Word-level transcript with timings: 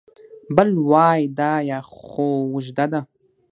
بل 0.55 0.69
وای 0.91 1.21
دا 1.39 1.51
یا 1.69 1.79
خو 1.93 2.27
اوږده 2.53 2.85
ده 2.91 3.01